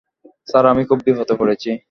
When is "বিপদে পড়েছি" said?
1.05-1.71